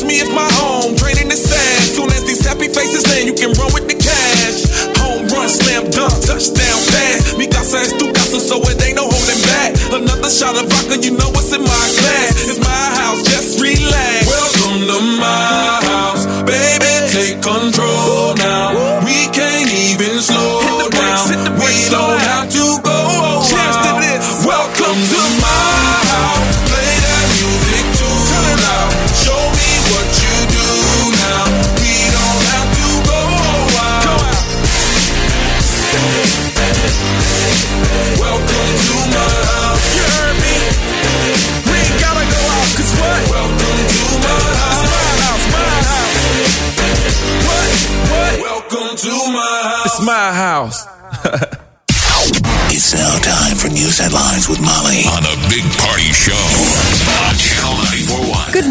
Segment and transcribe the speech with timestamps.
[0.00, 0.30] You throwing it back.
[0.30, 1.84] Excuse me if my home draining the sand.
[1.92, 4.64] Soon as these happy faces land, you can run with the cash.
[4.96, 7.36] Home run, slam dunk, touchdown pass.
[7.36, 9.76] Mi casa es tu casa, so it ain't no holding back.
[9.92, 12.48] Another shot of vodka, you know what's in my glass.
[12.48, 14.26] It's my house, just relax.
[14.26, 16.92] Welcome to my house, baby.
[17.12, 19.04] Take control now.
[19.04, 21.28] We can't even slow down.
[21.60, 22.59] We don't have to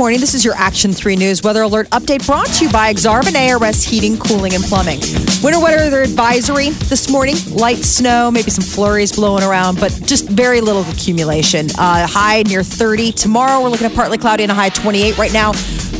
[0.09, 0.21] morning.
[0.21, 3.83] This is your Action 3 News Weather Alert update brought to you by Exarban ARS
[3.83, 4.99] Heating, Cooling, and Plumbing.
[5.43, 7.35] Winter weather advisory this morning.
[7.52, 11.67] Light snow, maybe some flurries blowing around, but just very little accumulation.
[11.77, 13.11] Uh, high near 30.
[13.11, 15.52] Tomorrow, we're looking at partly cloudy and a high 28 right now.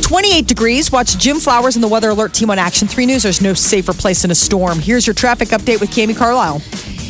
[0.02, 0.90] 28 degrees.
[0.90, 3.22] Watch Jim Flowers and the Weather Alert team on Action 3 News.
[3.22, 4.80] There's no safer place in a storm.
[4.80, 6.60] Here's your traffic update with Cami Carlisle.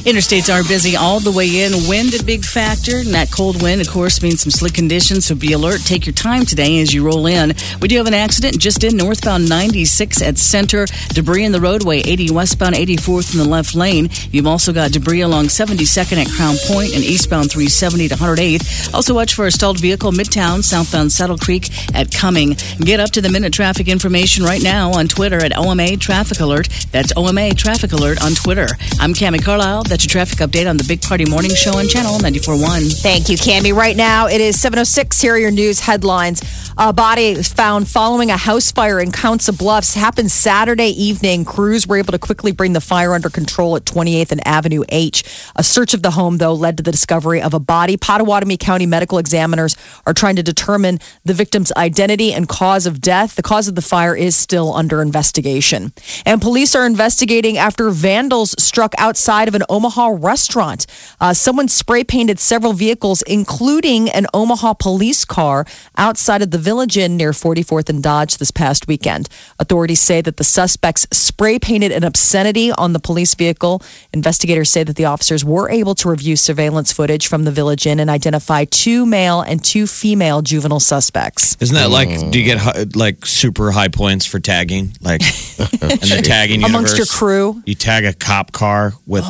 [0.05, 1.73] Interstates are busy all the way in.
[1.87, 5.27] Wind a big factor, and that cold wind, of course, means some slick conditions.
[5.27, 5.83] So be alert.
[5.85, 7.53] Take your time today as you roll in.
[7.83, 10.87] We do have an accident just in northbound 96 at Center.
[11.09, 14.09] Debris in the roadway, 80 westbound 84th in the left lane.
[14.33, 18.95] You've also got debris along 72nd at Crown Point and eastbound 370 to 108th.
[18.95, 22.57] Also watch for a stalled vehicle midtown, southbound Saddle Creek at Cuming.
[22.81, 26.71] Get up to the minute traffic information right now on Twitter at OMA Traffic Alert.
[26.91, 28.69] That's OMA Traffic Alert on Twitter.
[28.99, 29.90] I'm Cami Carlisle.
[29.91, 33.03] That's your traffic update on the Big Party Morning Show on Channel 94.1.
[33.03, 33.75] Thank you, Cami.
[33.75, 35.21] Right now, it is 7.06.
[35.21, 36.43] Here are your news headlines.
[36.79, 39.95] A body found following a house fire in Council Bluffs.
[39.95, 41.45] Happened Saturday evening.
[41.45, 45.25] Crews were able to quickly bring the fire under control at 28th and Avenue H.
[45.57, 47.97] A search of the home, though, led to the discovery of a body.
[47.97, 49.77] Pottawattamie County medical examiners
[50.07, 53.35] are trying to determine the victim's identity and cause of death.
[53.35, 55.93] The cause of the fire is still under investigation.
[56.25, 60.87] And police are investigating after vandals struck outside of an Omaha restaurant.
[61.23, 65.65] Uh, someone spray painted several vehicles, including an Omaha police car,
[65.97, 69.31] outside of the Village Inn near 44th and Dodge this past weekend.
[69.59, 73.83] Authorities say that the suspects spray painted an obscenity on the police vehicle.
[74.13, 78.01] Investigators say that the officers were able to review surveillance footage from the Village Inn
[78.01, 81.57] and identify two male and two female juvenile suspects.
[81.59, 82.31] Isn't that like?
[82.31, 84.93] Do you get hi- like super high points for tagging?
[85.01, 85.23] Like
[85.59, 87.63] in the tagging Amongst your crew?
[87.65, 89.25] you tag a cop car with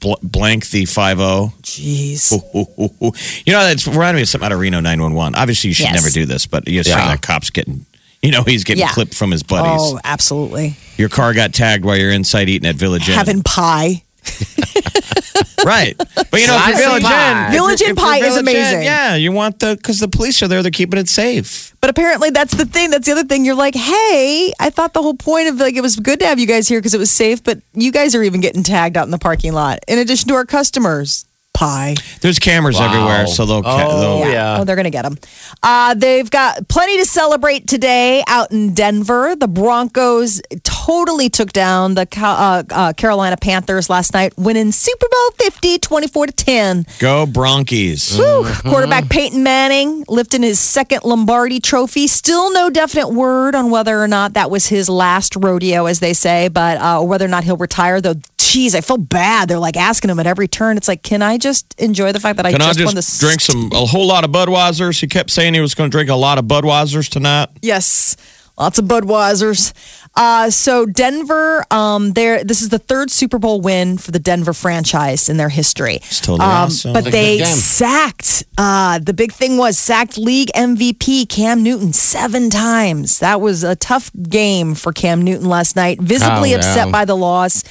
[0.00, 1.52] bl- blank the five zero.
[1.62, 2.32] Jeez.
[3.46, 5.34] You know, that's reminded me of something out of Reno nine one one.
[5.34, 5.94] Obviously, you should Yes.
[5.94, 7.08] never do this, but you assume Yeah.
[7.08, 7.86] that cop's getting.
[8.22, 8.92] You know, he's getting Yeah.
[8.92, 9.80] clipped from his buddies.
[9.80, 10.76] Oh, absolutely.
[10.96, 13.14] Your car got tagged while you're inside eating at Village Inn.
[13.14, 14.02] Having pie.
[15.64, 15.96] right.
[15.96, 17.46] But you know, if you're Slice of Village pie.
[17.46, 18.82] Inn, Village if you're- Inn if you're pie is Village amazing.
[18.82, 20.62] yeah, you want the because the police are there.
[20.62, 21.74] They're keeping it safe.
[21.80, 22.90] But apparently, that's the thing.
[22.90, 23.44] That's the other thing.
[23.44, 26.38] You're like, hey, I thought the whole point of like it was good to have
[26.38, 29.04] you guys here because it was safe, but you guys are even getting tagged out
[29.04, 31.24] in the parking lot in addition to our customers.
[31.54, 31.96] Pie.
[32.20, 33.64] There's cameras everywhere, so they'll.
[33.64, 34.58] ca- Oh, they'll yeah.
[34.60, 35.18] Oh, they're going to get them.
[35.60, 39.34] Uh, they've got plenty to celebrate today out in Denver.
[39.34, 40.40] The Broncos
[40.88, 46.26] totally took down the uh, uh, Carolina Panthers last night, winning Super Bowl 50, 24
[46.26, 46.86] to 10.
[46.98, 48.16] Go Bronkies.
[48.16, 48.70] Whew.
[48.70, 52.06] Quarterback Peyton Manning lifting his second Lombardi trophy.
[52.06, 56.14] Still no definite word on whether or not that was his last rodeo, as they
[56.14, 58.00] say, but uh, whether or not he'll retire.
[58.00, 59.50] Though, geez, I feel bad.
[59.50, 60.78] They're like asking him at every turn.
[60.78, 63.20] It's like, can I just enjoy the fact that I Can I just, won just
[63.20, 64.98] the drink some a whole lot of Budweisers?
[64.98, 67.50] He kept saying he was going to drink a lot of Budweisers tonight.
[67.60, 68.16] Yes,
[68.56, 69.74] lots of Budweisers.
[70.18, 72.42] Uh, so Denver, um, there.
[72.42, 75.94] This is the third Super Bowl win for the Denver franchise in their history.
[75.96, 76.92] It's totally Um, awesome.
[76.92, 78.42] But they sacked.
[78.58, 83.20] Uh, the big thing was sacked league MVP Cam Newton seven times.
[83.20, 86.00] That was a tough game for Cam Newton last night.
[86.00, 87.62] Visibly Oh, upset by the loss.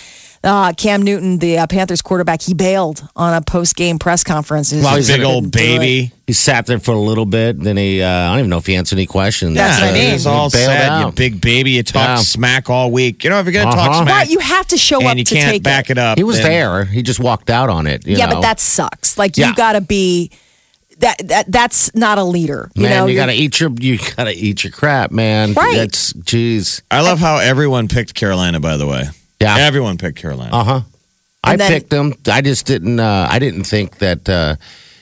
[0.43, 4.69] Uh, Cam Newton, the uh, Panthers quarterback, he bailed on a post game press conference.
[4.71, 6.11] He Well, just big old baby.
[6.25, 7.59] He sat there for a little bit.
[7.59, 9.55] Then he, uh, I don't even know if he answered any questions.
[9.55, 10.01] That's what I mean.
[10.09, 11.05] he It's all bailed sad.
[11.05, 11.71] You big baby.
[11.71, 12.15] You talk Yeah.
[12.17, 13.23] smack all week.
[13.23, 14.03] You know, if you're going to talk Uh-huh.
[14.03, 16.17] smack, Right, you have to show up and you to can't take back it, up.
[16.17, 16.85] He was then- there.
[16.85, 18.05] He just walked out on it.
[18.05, 18.35] you yeah, know.
[18.35, 19.17] but that sucks.
[19.17, 19.49] Like Yeah.
[19.49, 20.31] you got to be
[20.99, 22.71] that that that's not a leader.
[22.73, 25.53] You man, know, you gotta eat your you gotta eat your crap, man.
[25.53, 25.75] Right.
[25.77, 26.81] That's jeez.
[26.89, 28.59] I love how everyone picked Carolina.
[28.59, 29.03] By the way,
[29.39, 29.57] Yeah.
[29.59, 30.55] everyone picked Carolina.
[30.55, 30.81] Uh huh.
[31.43, 32.13] I then- picked them.
[32.29, 32.99] I just didn't.
[32.99, 34.55] Uh, I didn't think that uh,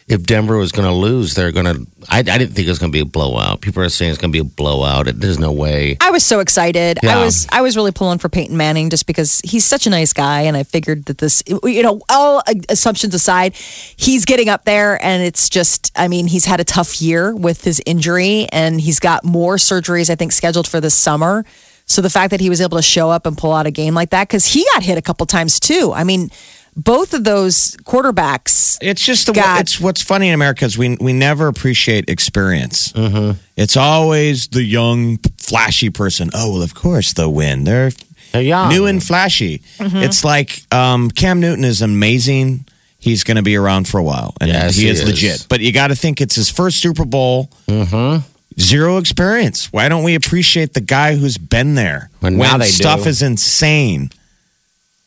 [0.07, 1.87] if Denver was going to lose, they're going to.
[2.09, 3.61] I, I didn't think it was going to be a blowout.
[3.61, 5.07] People are saying it's going to be a blowout.
[5.07, 5.97] It, there's no way.
[5.99, 7.03] I was so excited.
[7.03, 10.13] I was I was really pulling for Peyton Manning just because he's such a nice
[10.13, 15.03] guy, and I figured that this, you know, all assumptions aside, he's getting up there,
[15.03, 18.99] and it's just, I mean, he's had a tough year with his injury, and he's
[18.99, 21.45] got more surgeries I think scheduled for this summer.
[21.85, 23.93] So the fact that he was able to show up and pull out a game
[23.93, 25.91] like that, because he got hit a couple times too.
[25.93, 26.31] I mean,
[26.75, 28.77] both of those quarterbacks.
[28.81, 29.61] It's just the God.
[29.61, 32.91] it's what's funny in America is we we never appreciate experience.
[32.93, 33.39] Mm-hmm.
[33.55, 36.29] It's always the young, flashy person.
[36.33, 37.63] Oh well, of course they'll win.
[37.65, 37.91] They're
[38.31, 38.69] They're young.
[38.69, 39.61] new and flashy.
[39.79, 42.65] It's like um, Cam Newton is amazing.
[42.99, 45.07] He's going to be around for a while, and Yes, he, he is, is.
[45.07, 45.45] legit.
[45.47, 47.51] But you got to think it's his first Super Bowl.
[47.67, 48.25] Mm-hmm.
[48.59, 49.71] Zero experience.
[49.73, 53.09] Why don't we appreciate the guy who's been there Well, when now they stuff do.
[53.09, 54.11] is insane?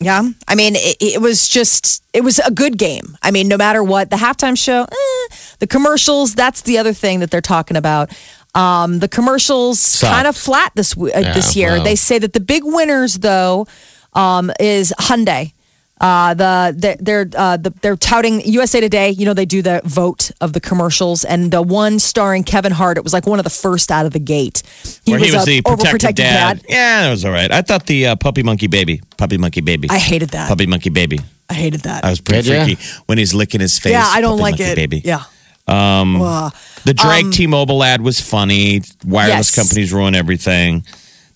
[0.01, 3.17] Yeah, I mean, it, it was just it was a good game.
[3.23, 6.35] I mean, no matter what, the halftime show, eh, the commercials.
[6.37, 8.11] That's the other thing that they're talking about.
[8.55, 11.71] Um, the commercials kind of flat this uh, Yeah, this year.
[11.73, 11.85] well.
[11.85, 13.67] They say that the big winners though
[14.15, 15.53] um, is Hyundai.
[16.01, 19.11] Uh, the the- they're uh, the, they're touting USA Today.
[19.11, 22.97] You know they do the vote of the commercials, and the one starring Kevin Hart.
[22.99, 24.63] It was like one of the first out of the gate.
[25.07, 26.65] Where he was a the protective overprotective dad.
[26.69, 27.51] Yeah, that was all right.
[27.51, 29.89] I thought the uh, puppy monkey baby, puppy monkey baby.
[29.91, 30.49] I hated that.
[30.49, 31.19] puppy monkey baby.
[31.51, 32.05] I hated that.
[32.05, 32.65] I was pretty Did ya?
[32.65, 33.93] freaky when he's licking his face.
[33.93, 34.77] yeah, I don't puppy like monkey it.
[34.77, 35.03] Baby.
[35.05, 35.23] Yeah.
[35.67, 36.55] Um, Ugh.
[36.85, 38.83] the Drake T-Mobile ad was funny.
[39.05, 39.55] Wireless Yes.
[39.55, 40.85] companies ruin everything.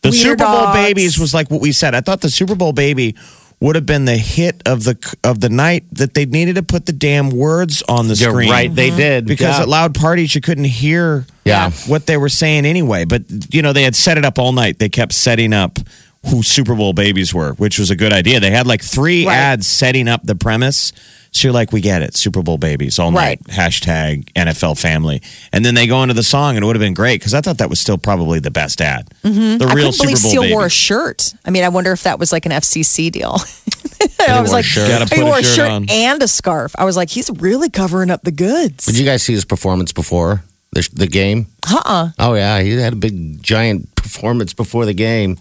[0.03, 0.77] The Weird Super Bowl dogs.
[0.77, 1.95] babies was like what we said.
[1.95, 3.15] I thought the Super Bowl baby
[3.63, 6.85] would have been the hit of the of the night that they needed to put
[6.87, 8.51] the damn words on the You're screen.
[8.51, 8.75] right.
[8.75, 8.97] They mm-hmm.
[8.97, 9.63] did because Yeah.
[9.63, 11.71] at loud parties you couldn't hear Yeah.
[11.87, 13.05] what they were saying anyway.
[13.05, 13.23] But
[13.55, 14.81] you know they had set it up all night.
[14.81, 15.79] They kept setting up
[16.27, 18.41] who Super Bowl babies were, which was a good idea.
[18.41, 19.35] They had like three Right.
[19.37, 20.93] ads setting up the premise.
[21.35, 23.43] So you're like, we get it, Super Bowl babies all night.
[23.45, 26.93] Hashtag NFL family, and then they go into the song, and it would have been
[26.95, 29.09] great because I thought that was still probably the best ad.
[29.25, 29.57] Mm-hmm.
[29.59, 30.53] The I real couldn't Super believe Bowl Seal baby.
[30.55, 31.35] wore a shirt.
[31.47, 33.39] I mean, I wonder if that was like an FCC deal.
[34.29, 34.89] I was a like, shirt.
[34.89, 35.87] Gotta he put a wore a shirt shirt on.
[35.89, 36.75] and a scarf.
[36.79, 38.85] I was like, he's really covering up the goods.
[38.85, 40.43] Did you guys see his performance before
[40.73, 41.47] the, the game?
[41.71, 42.11] Uh-uh.
[42.19, 45.39] Oh yeah, he had a big giant performance before the game.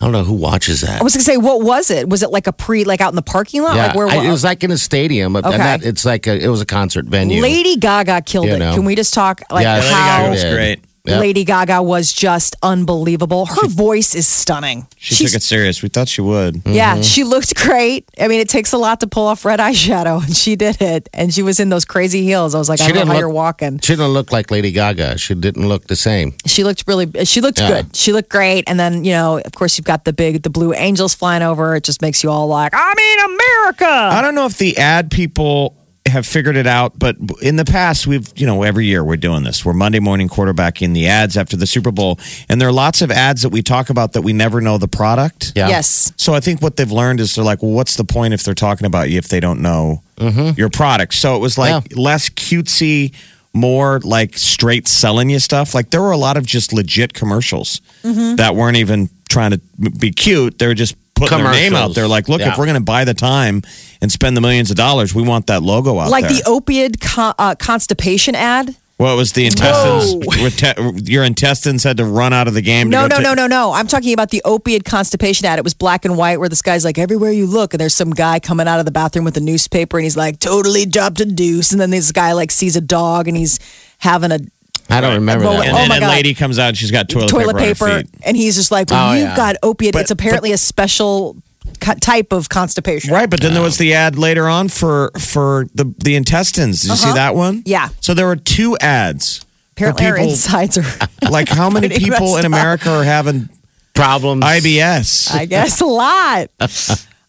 [0.00, 1.00] I don't know who watches that.
[1.00, 2.08] I was gonna say, what was it?
[2.08, 3.76] Was it like a pre, like out in the parking lot?
[3.76, 5.34] yeah, like where I- it was like in a stadium.
[5.34, 5.58] but Okay.
[5.58, 7.42] not- it's like a, it was a concert venue.
[7.42, 8.58] Lady Gaga killed You it.
[8.60, 8.72] know.
[8.74, 10.80] Can we just talk like Yeah, Lady Lady Gaga was great.
[11.06, 11.20] Yep.
[11.20, 13.46] Lady Gaga was just unbelievable.
[13.46, 14.86] Her voice is stunning.
[14.98, 15.82] She She's- took it serious.
[15.82, 16.60] We thought she would.
[16.66, 17.02] Yeah, mm-hmm.
[17.02, 18.06] she looked great.
[18.20, 21.08] I mean, it takes a lot to pull off red eyeshadow, and she did it.
[21.14, 22.54] And she was in those crazy heels.
[22.54, 23.78] I was like, I She don't know how look- you're walking.
[23.80, 25.16] She didn't look like Lady Gaga.
[25.18, 26.34] She didn't look the same.
[26.46, 27.10] She looked really.
[27.24, 27.82] She looked Yeah.
[27.82, 27.96] good.
[27.96, 28.64] She looked great.
[28.66, 31.76] And then you know, of course, you've got the big, the blue angels flying over.
[31.76, 33.86] It just makes you all like, I mean, America.
[34.16, 35.76] I don't know if the ad people
[36.06, 39.44] have figured it out, but in the past, we've, you know, every year we're doing
[39.44, 39.64] this.
[39.64, 42.18] We're Monday morning quarterbacking the ads after the Super Bowl.
[42.48, 44.88] And there are lots of ads that we talk about that we never know the
[44.88, 45.52] product.
[45.54, 45.68] Yeah.
[45.68, 46.12] Yes.
[46.16, 48.54] So I think what they've learned is they're like, well, what's the point if they're
[48.54, 50.58] talking about you if they don't know mm-hmm.
[50.58, 51.14] your product?
[51.14, 53.14] So it was like less cutesy,
[53.52, 55.74] more like straight selling you stuff.
[55.74, 58.36] Like there were a lot of just legit commercials mm-hmm.
[58.36, 59.60] that weren't even trying to
[59.98, 60.58] be cute.
[60.58, 62.08] They were just putting their name out there.
[62.08, 62.52] Like, look, Yeah.
[62.52, 63.62] if we're going to buy the time
[64.00, 66.38] and spend the millions of dollars, we want that logo out Like there.
[66.38, 68.74] the opioid con- uh, constipation ad.
[68.98, 70.14] well, it was the intestines.
[70.42, 72.90] rete- your intestines had to run out of the game.
[72.90, 73.72] No, go no, ta- no, no, no.
[73.72, 75.58] I'm talking about the opiate constipation ad.
[75.58, 78.10] It was black and white where this guy's like, everywhere you look, and there's some
[78.10, 81.24] guy coming out of the bathroom with a newspaper and he's like, totally dropped a
[81.24, 81.72] deuce.
[81.72, 83.58] And then this guy like sees a dog and he's
[83.98, 84.40] having a
[84.90, 85.66] I don't remember Well, that.
[85.68, 86.10] And Oh then my a God.
[86.10, 88.08] lady comes out and she's got toilet, toilet paper, on her paper.
[88.10, 88.22] feet.
[88.26, 89.36] And he's just like, well, Oh, you've yeah.
[89.36, 89.92] got opiate.
[89.94, 91.36] But- it's apparently a special
[91.80, 93.12] co- type of constipation.
[93.12, 96.82] Right, but then there was the ad later on for for the the intestines.
[96.82, 97.54] Did you see that one?
[97.56, 97.62] Uh-huh.
[97.66, 97.88] Yeah.
[98.00, 99.44] So there were two ads.
[99.76, 100.84] for Apparently our people- insides are,
[101.30, 102.46] Like how many Pretty people in messed up.
[102.46, 103.48] America are having
[103.94, 104.44] Problems.
[104.44, 105.32] IBS?
[105.34, 106.48] I guess, a lot.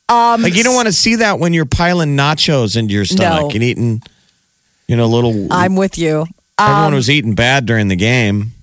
[0.10, 3.50] like you don't want to see that when you're piling nachos into your stomach No.
[3.52, 4.02] and eating,
[4.88, 5.48] you know, little.
[5.52, 6.26] I'm with you.
[6.62, 8.54] Everyone Um, was eating bad during the game.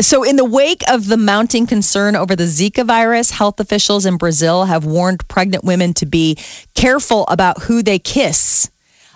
[0.00, 4.16] so, in the wake of the mounting concern over the Zika virus, health officials in
[4.18, 6.36] Brazil have warned pregnant women to be
[6.74, 8.68] careful about who they kiss.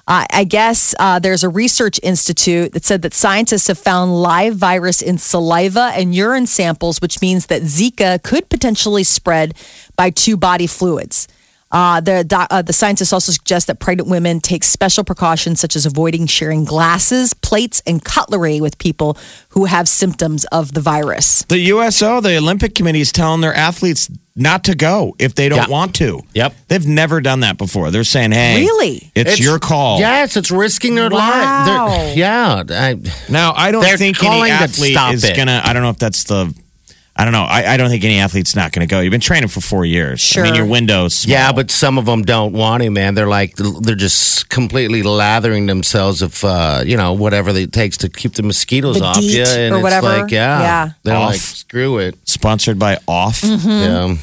[0.09, 4.57] Uh, I guess uh, there's a research institute that said that scientists have found live
[4.57, 9.55] virus in saliva and urine samples, which means that Zika could potentially spread
[9.97, 11.29] by two body fluids.
[11.73, 15.87] Uh, the uh, the scientists also suggest that pregnant women take special precautions, such as
[15.87, 19.17] avoiding sharing glasses, plates, and cutlery with people
[19.51, 21.45] who have symptoms of the virus.
[21.49, 25.59] The USO, the Olympic Committee, is telling their athletes not to go if they don't
[25.59, 25.67] Yeah.
[25.69, 26.23] want to.
[26.35, 26.55] Yep.
[26.69, 27.91] They've never done that before.
[27.91, 29.11] They're saying, hey, Really?
[29.15, 29.99] it's, your call.
[29.99, 31.19] Yes, it's risking their Wow.
[31.19, 31.67] life.
[31.67, 32.97] They're- Yeah, I,
[33.29, 35.37] Now, I don't They're think any calling to athlete stop is it.
[35.37, 36.55] going to, I don't know if that's the,
[37.21, 37.43] I don't know.
[37.45, 39.01] I, I don't think any athlete's not going to go.
[39.01, 40.33] You've been training for four years.
[40.37, 40.57] I mean, Sure.
[40.63, 41.33] your window's small.
[41.33, 43.15] yeah, but some of them don't want to, man.
[43.15, 48.09] They're like they're just completely lathering themselves of uh, you know whatever it takes to
[48.09, 50.07] keep the mosquitoes The off DEET you, and or it's whatever.
[50.07, 50.91] like yeah, Yeah.
[51.03, 51.31] they're Off.
[51.33, 52.17] like screw it.
[52.27, 53.43] Sponsored by Off.
[53.43, 53.69] Mm-hmm.
[53.69, 54.17] Yeah.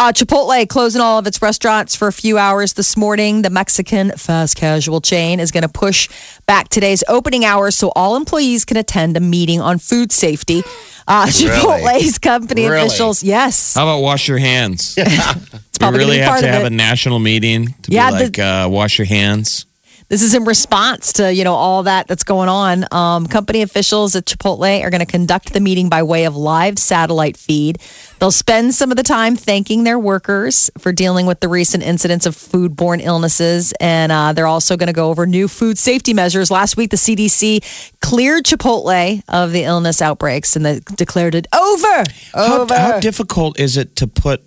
[0.00, 3.42] Uh, Chipotle closing all of its restaurants for a few hours this morning.
[3.42, 6.08] The Mexican fast casual chain is going to push
[6.46, 10.62] back today's opening hours so all employees can attend a meeting on food safety.
[11.08, 12.86] Uh, Chipotle's company Really?
[12.86, 14.94] officials, yes, How about wash your hands?
[14.96, 17.90] it's we probably really going to have part to of have a national meeting to
[17.90, 19.66] Yeah, be the- like, uh, wash your hands.
[20.08, 22.86] This is in response to you know all that that's going on.
[22.92, 26.78] Um, company officials at Chipotle are going to conduct the meeting by way of live
[26.78, 27.78] satellite feed.
[28.18, 32.24] They'll spend some of the time thanking their workers for dealing with the recent incidents
[32.24, 36.50] of foodborne illnesses, and uh, they're also going to go over new food safety measures.
[36.50, 42.04] Last week, the CDC cleared Chipotle of the illness outbreaks and they declared it over.
[42.32, 42.74] How, Over.
[42.74, 44.42] how difficult is it to put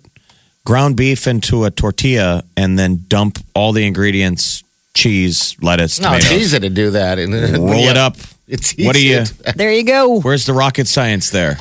[0.64, 4.62] ground beef into a tortilla and then dump all the ingredients,
[5.02, 7.18] cheese, lettuce, No, it's tomatoes, easy to do that.
[7.18, 8.16] And roll it up?
[8.48, 9.24] It's What do you?
[9.24, 10.20] to- there you go.
[10.20, 11.58] Where's the rocket science there?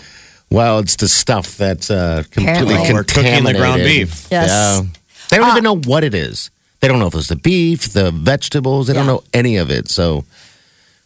[0.50, 2.93] Well, it's the stuff that's uh, completely Apparently.
[2.93, 4.07] We're cooking the ground contaminated.
[4.10, 4.27] beef.
[4.31, 4.50] Yes.
[4.50, 4.81] Yeah.
[5.29, 6.51] They don't even know what it is.
[6.81, 8.88] They don't know if it's the beef, the vegetables.
[8.88, 9.12] They don't Yeah.
[9.13, 9.88] know any of it.
[9.89, 10.25] So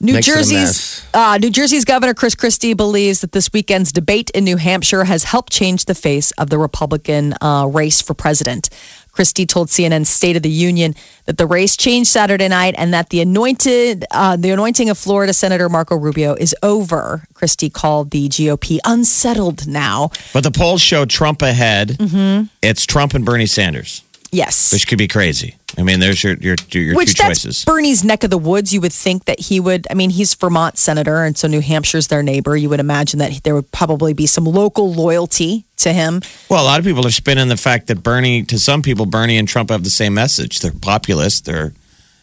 [0.01, 3.91] New Makes it a Jersey's uh, New Jersey's Governor Chris Christie believes that this weekend's
[3.91, 8.13] debate in New Hampshire has helped change the face of the Republican uh, race for
[8.13, 8.69] president.
[9.15, 10.93] Christie told CNN State of the Union
[11.24, 15.31] that the race changed Saturday night and that the anointed uh, the anointing of Florida
[15.31, 17.24] Senator Marco Rubio is over.
[17.34, 20.10] Christie called the GOP unsettled now.
[20.34, 21.89] But the polls show Trump ahead.
[21.89, 22.48] Mm-hmm.
[22.62, 24.03] It's Trump and Bernie Sanders,
[24.35, 24.73] Yes.
[24.73, 25.55] which could be crazy.
[25.77, 27.65] I mean, there's your your, your Which two that's choices.
[27.65, 28.73] Bernie's neck of the woods.
[28.73, 29.87] You would think that he would.
[29.89, 32.55] I mean, he's Vermont senator, and so New Hampshire's their neighbor.
[32.55, 36.21] You would imagine that there would probably be some local loyalty to him.
[36.49, 39.37] Well, a lot of people are spinning the fact that Bernie, to some people, Bernie
[39.37, 40.59] and Trump have the same message.
[40.59, 41.45] They're populist.
[41.45, 41.73] They're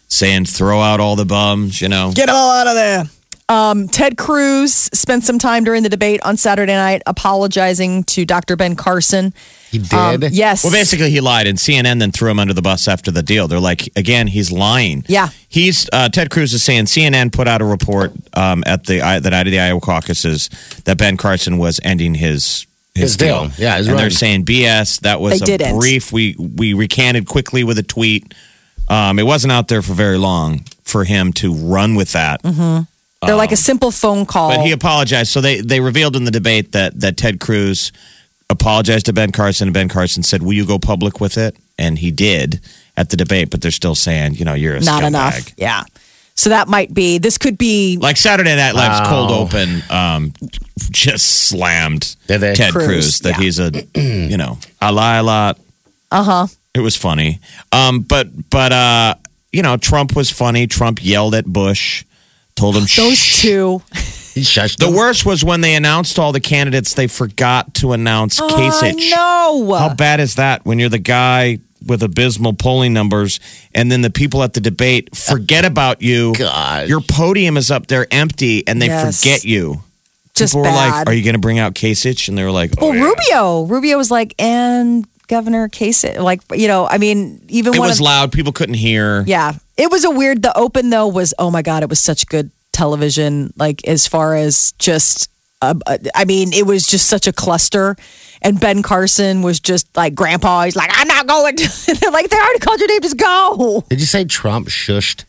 [0.09, 1.81] saying throw out all the bums.
[1.81, 3.04] You know, Get them all out of there.
[3.49, 8.57] Um, Ted Cruz spent some time during the debate on Saturday night apologizing to Dr.
[8.57, 9.35] Ben Carson.
[9.73, 9.93] He did.
[9.93, 10.62] Um, yes.
[10.62, 13.49] Well, basically, he lied, and CNN then threw him under the bus after the deal.
[13.49, 15.05] They're like, again, he's lying.
[15.09, 15.31] Yeah.
[15.49, 19.19] he's uh, Ted Cruz is saying CNN put out a report um, at the I-
[19.19, 20.49] the night of the Iowa caucuses
[20.85, 22.67] that Ben Carson was ending his.
[22.95, 23.50] His, His deal.
[23.57, 25.00] Yeah, his and they're saying BS.
[25.00, 25.79] That was They a didn't.
[25.79, 26.12] brief.
[26.12, 28.35] We we recanted quickly with a tweet.
[28.88, 32.43] Um, it wasn't out there for very long for him to run with that.
[32.43, 34.50] They're like a simple phone call.
[34.55, 35.31] But he apologized.
[35.31, 37.93] So they, they revealed in the debate that, that Ted Cruz
[38.53, 41.57] apologized to Ben Carson, and Ben Carson said, Will you go public with it?
[41.79, 42.61] And he did
[42.97, 45.09] at the debate, but they're still saying, you know, you're a Not scumbag.
[45.09, 45.51] enough.
[45.57, 45.83] Yeah.
[46.35, 49.27] So that might be, this could be Like Saturday Night Live's Wow.
[49.27, 50.33] cold open um,
[50.91, 53.41] just slammed Ted Cruz, Cruz, that yeah.
[53.43, 53.71] he's a,
[54.31, 55.59] you know, I lie a lot.
[56.11, 56.47] uh huh.
[56.75, 57.41] It was funny.
[57.73, 59.15] Um, but, but, uh,
[59.53, 60.67] you know, Trump was funny.
[60.67, 62.05] Trump yelled at Bush,
[62.57, 63.83] told him, Those "Shh." two.
[64.35, 64.95] He shushed The them.
[64.95, 69.11] worst was when they announced all the candidates, they forgot to announce oh, Kasich.
[69.11, 69.75] no.
[69.79, 73.41] How bad is that when you're the guy with abysmal polling numbers
[73.75, 76.33] and then the people at the debate forget about you?
[76.35, 76.89] Gosh.
[76.89, 79.21] Your podium is up there empty and they Yes.
[79.21, 79.83] forget you.
[80.35, 80.99] Just people were bad.
[81.01, 82.29] like, Are you going to bring out Kasich?
[82.29, 83.05] And they were like, oh, well, yeah.
[83.05, 83.62] Rubio.
[83.65, 86.19] Rubio was like, and Governor Kasich.
[86.19, 88.33] Like, you know, I mean, even when It one was of, loud.
[88.33, 89.25] People couldn't hear.
[89.27, 89.53] Yeah.
[89.77, 92.51] It was a weird, the open though was, oh my God, it was such good
[92.73, 93.52] television.
[93.57, 95.29] Like, as far as just,
[95.61, 97.97] uh, uh, I mean, it was just such a cluster.
[98.45, 101.55] And Ben Carson was just like, Grandpa, he's like, I'm not going.
[101.57, 103.85] to They're like, they already called your name, just go.
[103.88, 105.25] Did you say Trump shushed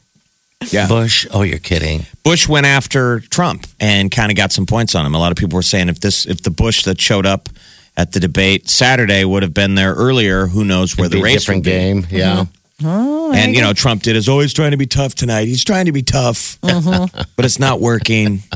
[0.72, 0.88] Yeah.
[0.88, 1.28] Bush?
[1.32, 2.06] Oh, you're kidding.
[2.24, 5.14] Bush went after Trump and kind of got some points on him.
[5.14, 7.50] A lot of people were saying if this, if the Bush that showed up
[7.96, 11.24] at the debate Saturday would have been there earlier, who knows where It'd the a
[11.24, 11.70] race different would be.
[11.72, 12.08] game.
[12.10, 12.46] Yeah.
[12.84, 15.48] Oh, and you know, Trump did is always trying to be tough tonight.
[15.48, 17.06] He's trying to be tough, mm-hmm.
[17.36, 18.42] but it's not working.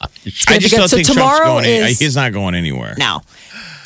[0.00, 0.06] Oh,
[0.48, 1.66] I just don't So think tomorrow Trump's going.
[1.66, 2.94] any- is- he's not going anywhere.
[2.98, 3.22] now.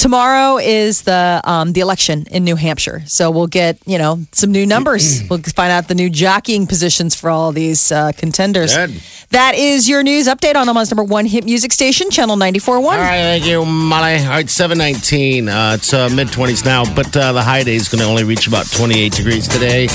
[0.02, 4.50] Tomorrow is the um, the election in New Hampshire, so we'll get you know some
[4.50, 5.22] new numbers.
[5.30, 8.74] we'll find out the new jockeying positions for all these uh, contenders.
[8.76, 9.00] Good.
[9.30, 12.82] That is your news update on Omaha's number one hit music station, Channel 94.1.
[12.82, 14.16] All right, thank you, Molly.
[14.18, 15.48] All right, 719.
[15.48, 18.24] Uh, it's uh, mid 20s now, but uh, the high day is going to only
[18.24, 19.86] reach about 28 degrees today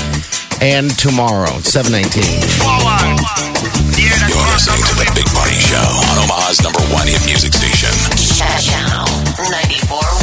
[0.60, 1.60] and tomorrow.
[1.62, 2.22] 719.
[4.28, 7.90] You're listening to the Big Party Show on Omaha's number one hit music station.
[8.16, 9.06] Channel
[9.38, 10.17] 94.1.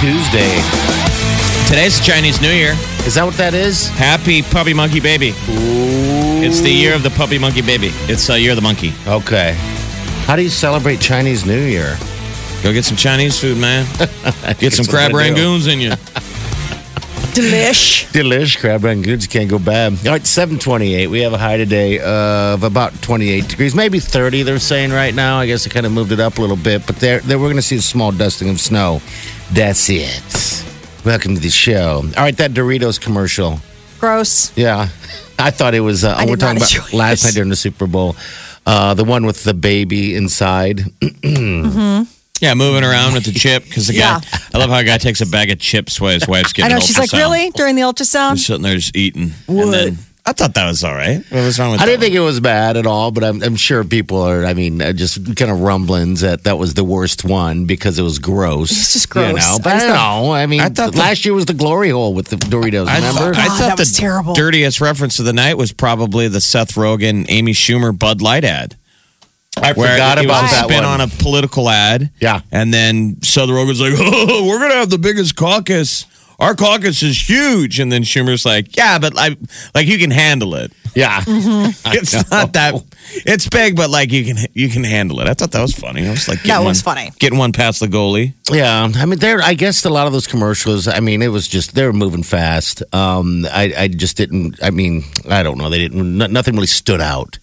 [0.00, 0.48] Tuesday.
[1.68, 2.72] Today's Chinese New Year.
[3.04, 3.88] Is that what that is?
[3.88, 5.34] Happy puppy monkey baby.
[6.42, 7.90] It's the year of the puppy monkey baby.
[8.08, 8.94] It's uh, year of the monkey.
[9.06, 9.52] Okay.
[10.24, 11.98] How do you celebrate Chinese New Year?
[12.62, 13.84] Go get some Chinese food, man.
[14.58, 15.92] Get some crab rangoons in you.
[17.32, 18.10] Delish.
[18.12, 19.92] Delish, crab rangoons can't go bad.
[20.04, 21.06] All right, 728.
[21.06, 25.38] We have a high today of about 28 degrees, maybe 30, they're saying right now.
[25.38, 27.46] I guess they kind of moved it up a little bit, but there, there we're
[27.46, 29.00] going to see a small dusting of snow.
[29.52, 30.64] That's it.
[31.04, 32.02] Welcome to the show.
[32.16, 33.60] All right, that Doritos commercial.
[34.00, 34.56] Gross.
[34.56, 34.88] Yeah.
[35.38, 38.16] I thought it was, uh, I we're talking about last night during the Super Bowl.
[38.66, 40.80] Uh, the one with the baby inside.
[42.40, 44.20] Yeah, moving around with the chip because the Yeah.
[44.20, 44.38] guy.
[44.54, 46.70] I love how a guy takes a bag of chips while his wife's getting.
[46.72, 46.80] I know.
[46.80, 47.50] an She's like, really?
[47.50, 48.38] During the He's ultrasound?
[48.38, 49.32] sitting there just eating.
[49.46, 49.64] Would.
[49.64, 51.22] And then, I thought that was all right.
[51.30, 53.56] What was wrong with I didn't think it was bad at all, but I'm, I'm
[53.56, 57.24] sure people are, I mean, uh, just kind of rumblings that that was the worst
[57.24, 58.70] one because it was gross.
[58.70, 59.26] It's just gross.
[59.28, 59.46] You gross.
[59.46, 60.32] know, but I, just don't know.
[60.32, 62.96] I mean, I thought the- last year was the glory hole with the Doritos, I
[62.96, 63.34] remember?
[63.34, 64.34] thought, I thought that the was terrible.
[64.34, 68.76] dirtiest reference of the night was probably the Seth Rogen, Amy Schumer Bud Light ad.
[69.56, 70.84] I Where forgot it about was a that spin one.
[70.84, 72.10] on a political ad.
[72.20, 72.40] Yeah.
[72.52, 76.06] And then Seth Rogen's like, oh, we're going to have the biggest caucus.
[76.38, 77.80] Our caucus is huge.
[77.80, 79.36] And then Schumer's like, yeah, but I,
[79.74, 80.72] like you can handle it.
[80.94, 81.20] yeah.
[81.20, 81.92] Mm-hmm.
[81.92, 82.74] It's not that,
[83.26, 85.26] it's big, but like you can, you can handle it.
[85.28, 86.06] I thought that was funny.
[86.06, 87.10] I was like, That was one- funny.
[87.18, 88.32] Getting one past the goalie.
[88.50, 89.42] Yeah, I mean, there.
[89.42, 90.88] I guess a lot of those commercials.
[90.88, 92.82] I mean, it was just they were moving fast.
[92.94, 94.58] Um, I, I just didn't.
[94.62, 95.68] I mean, I don't know.
[95.70, 96.22] They didn't.
[96.22, 97.38] n- Nothing really stood out,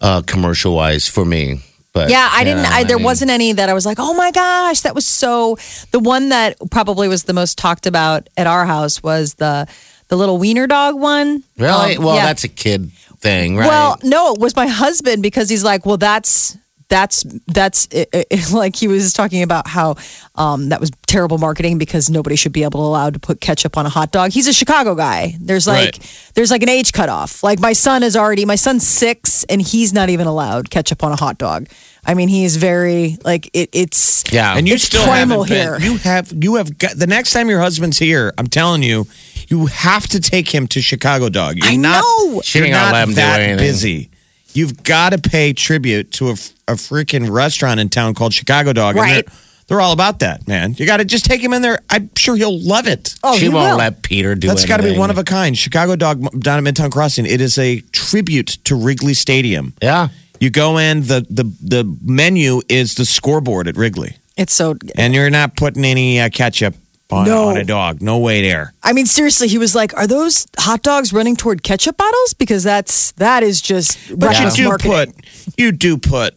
[0.00, 1.60] uh, commercial wise for me.
[1.92, 2.66] But Yeah, I didn't.
[2.66, 5.56] I, there mean, wasn't any that I was like, oh my gosh, that was so.
[5.92, 9.66] The one that probably was the most talked about at our house was the
[10.08, 11.42] the little wiener dog one.
[11.56, 11.96] Really?
[11.96, 12.26] Um, well, yeah.
[12.26, 13.66] that's a kid thing, right?
[13.66, 16.56] Well, no, it was my husband because he's like, well, that's
[16.88, 19.96] that's that's it, it- like he was talking about how
[20.36, 23.76] um, that was terrible marketing because nobody should be able to allowed to put ketchup
[23.76, 24.30] on a hot dog.
[24.32, 25.34] He's a Chicago guy.
[25.40, 26.30] There's like Right.
[26.34, 27.42] there's like an age cutoff.
[27.42, 31.12] Like my son is already my son's six and he's not even allowed ketchup on
[31.12, 31.68] a hot dog.
[32.08, 34.56] I mean, he is very like it, it's yeah.
[34.56, 35.80] And you still primal haven't been.
[35.80, 35.90] here.
[35.90, 38.32] You have you have got the next time your husband's here.
[38.38, 39.06] I'm telling you,
[39.48, 41.56] you have to take him to Chicago Dog.
[41.56, 42.42] You're I not, know.
[42.44, 43.58] You're not let him that anything.
[43.58, 44.10] busy.
[44.52, 46.34] You've got to pay tribute to a,
[46.68, 48.96] a freaking restaurant in town called Chicago Dog.
[48.96, 49.24] And Right.
[49.26, 49.34] they're,
[49.68, 50.74] they're all about that, man.
[50.78, 51.80] You got to just take him in there.
[51.90, 53.14] I'm sure he'll love it.
[53.24, 53.76] oh she he won't will.
[53.78, 54.46] let Peter do.
[54.46, 54.50] It.
[54.50, 55.00] That's got to be anything.
[55.00, 55.56] one of a kind.
[55.58, 57.26] Chicago Dog down at Midtown Crossing.
[57.26, 59.74] It is a tribute to Wrigley Stadium.
[59.82, 60.08] Yeah.
[60.38, 64.16] You go in, the the the menu is the scoreboard at Wrigley.
[64.36, 64.76] It's so.
[64.96, 66.74] And you're not putting any uh, ketchup
[67.10, 67.48] on, No.
[67.48, 68.02] on a dog.
[68.02, 68.74] No way there.
[68.82, 72.62] I mean, seriously, he was like, "Are those hot dogs running toward ketchup bottles?" Because
[72.62, 75.12] that's that is just But reckless you do marketing.
[75.14, 76.34] put you do put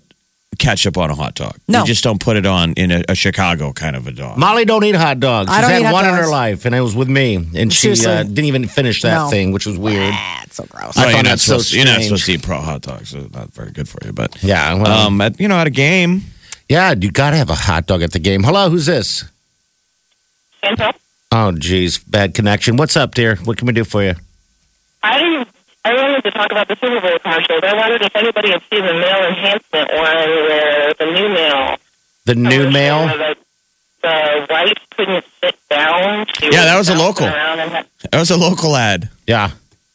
[0.60, 1.56] ketchup on a hot dog.
[1.68, 1.80] No.
[1.80, 4.38] You just don't put it on in a, a Chicago kind of a dog.
[4.38, 5.50] Molly don't eat hot dogs.
[5.50, 7.36] I She's don't had eat hot one in her life, and it was with me,
[7.36, 8.12] and she Seriously.
[8.12, 9.30] uh, didn't even finish that No.
[9.30, 10.12] thing, which was weird.
[10.14, 10.82] Ah, it's so gross.
[10.82, 12.06] I Well, thought you're, not that's so supposed, you're not strange.
[12.08, 13.10] supposed to eat pro hot dogs.
[13.10, 14.12] So it's not very good for you.
[14.14, 16.24] But Yeah, well- um, at, you know, at a game,
[16.70, 18.44] Yeah, you got to have a hot dog at the game.
[18.44, 19.24] Hello, who's this?
[21.32, 22.76] Oh, geez, bad connection.
[22.78, 23.36] What's up, dear?
[23.38, 24.16] What can we do for you?
[25.04, 25.48] I didn't.
[25.86, 27.62] I wanted to talk about the Super Bowl commercials.
[27.64, 31.78] I wondered if anybody had seen the male enhancement one where the new male.
[32.26, 33.06] The new commercial mail?
[33.06, 33.36] where The,
[34.02, 36.26] the wife couldn't sit down.
[36.38, 37.28] She Yeah, that was a local.
[37.28, 39.10] had- that was a local ad.
[39.28, 39.52] Yeah,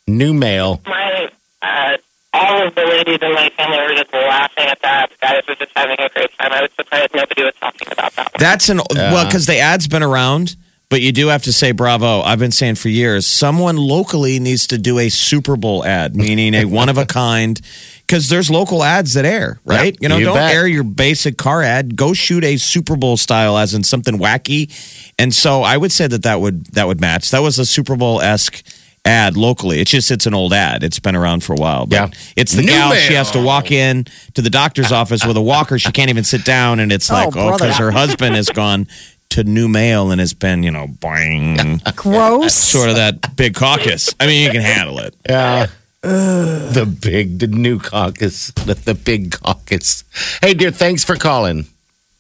[0.06, 0.80] new mail.
[0.86, 1.28] My,
[1.62, 1.96] uh,
[2.32, 5.10] all of the ladies in my family were just laughing at that.
[5.10, 6.52] The guys were just having a great time.
[6.52, 8.32] I was surprised nobody was talking about that.
[8.38, 10.56] That's an well because the ad's been around,
[10.94, 12.20] but you do have to say bravo.
[12.20, 16.54] I've been saying for years, someone locally needs to do a Super Bowl ad, meaning
[16.54, 17.60] a one of a kind.
[18.06, 19.94] Because there's local ads that air, right?
[19.94, 20.54] Yep, you know, you don't bet.
[20.54, 21.96] air your basic car ad.
[21.96, 24.70] Go shoot a Super Bowl style, as in something wacky.
[25.18, 27.32] And so I would say that that would that would match.
[27.32, 28.62] That was a Super Bowl esque
[29.06, 29.80] ad locally.
[29.80, 30.84] It's just it's an old ad.
[30.84, 31.86] It's been around for a while.
[31.86, 32.08] But Yeah.
[32.36, 32.90] It's the New gal.
[32.90, 32.98] mail.
[33.00, 34.04] She has to walk in
[34.34, 35.78] to the doctor's office with a walker.
[35.78, 37.64] She can't even sit down, and it's Oh, like oh, brother.
[37.64, 38.86] because her husband has gone
[39.34, 41.82] to new mail and it's been you know boing.
[41.96, 42.54] Gross.
[42.54, 44.14] Sort of that big caucus.
[44.20, 45.14] I mean, you can handle it.
[45.28, 45.66] Yeah.
[46.02, 50.04] The big, the new caucus, the, the big caucus.
[50.42, 51.66] Hey, dear, thanks for calling.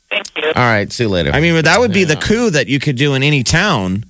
[0.08, 0.46] Thank you.
[0.46, 1.32] All right, see you later.
[1.32, 4.06] I mean, but that would be the coup that you could do in any town,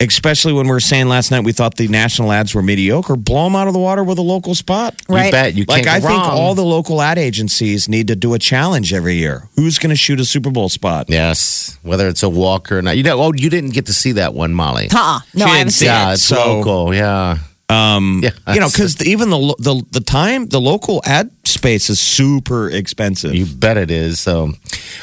[0.00, 3.16] especially when we were saying last night we thought the national ads were mediocre.
[3.16, 4.94] Blow them out of the water with a local spot.
[5.08, 5.32] you right.
[5.32, 6.30] bet you Like, can't Like I go think wrong.
[6.38, 9.48] all the local ad agencies need to do a challenge every year.
[9.56, 11.06] Who's going to shoot a Super Bowl spot?
[11.08, 12.96] Yes, whether it's a walk or not.
[12.96, 14.88] You know, oh, you didn't get to see that one, Molly.
[14.90, 15.20] Huh.
[15.34, 16.12] No, She I didn't haven't see seen it.
[16.12, 16.94] It's So- local.
[16.94, 17.38] Yeah.
[17.70, 22.00] Um, Yeah, you know, because even the, the the time the local ad space is
[22.00, 23.34] super expensive.
[23.34, 24.20] You bet it is.
[24.20, 24.52] So,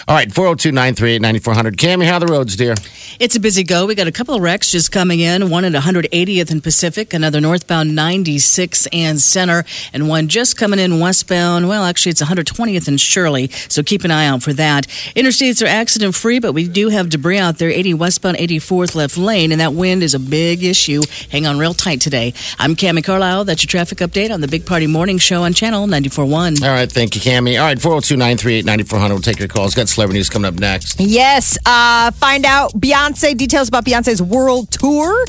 [0.08, 1.78] all right, 402 938 9400.
[1.78, 2.76] Cami, how are the roads, dear?
[3.20, 3.86] It's a busy go.
[3.86, 5.50] We got a couple of wrecks just coming in.
[5.50, 11.00] One at 180th and Pacific, another northbound 96 and Center, and one just coming in
[11.00, 11.68] westbound.
[11.68, 13.48] Well, actually, it's 120th and Shirley.
[13.70, 14.88] So keep an eye out for that.
[15.16, 17.70] Interstates are accident free, but we do have debris out there.
[17.70, 21.02] 80 westbound, 84th left lane, and that wind is a big issue.
[21.30, 22.34] Hang on real tight today.
[22.60, 23.46] I'm Cami Carlisle.
[23.46, 26.35] That's your traffic update on the Big Party Morning Show on Channel 94.1.
[26.36, 27.60] All right, thank you, Cami.
[27.60, 29.14] All right, 402 938 9400.
[29.14, 29.74] We'll take your calls.
[29.74, 31.00] Got celebrity news coming up next.
[31.00, 31.58] Yes.
[31.66, 35.26] Uh, find out Beyonce details about Beyonce's world tour.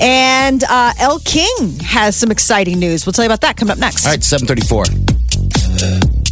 [0.00, 3.06] And uh, Elle King has some exciting news.
[3.06, 4.06] We'll tell you about that coming up next.
[4.06, 6.23] All right, 734.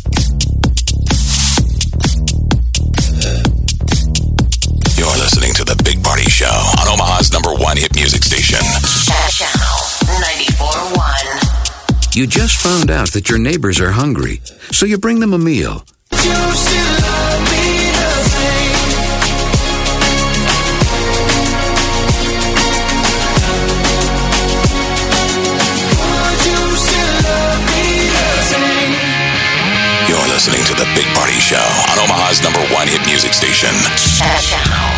[12.14, 15.82] You just found out that your neighbors are hungry, so you bring them a meal.
[30.04, 33.72] You're listening to The Big Party Show on Omaha's number one hit music station.
[33.96, 34.92] Channel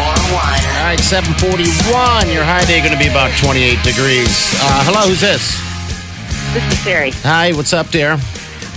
[0.00, 0.32] 94.1.
[0.32, 2.32] All right, 741.
[2.32, 4.56] Your high day going to be about 28 degrees.
[4.56, 5.69] Uh, hello, who's this?
[6.52, 7.10] This is Sari.
[7.22, 8.12] Hi, what's up, dear?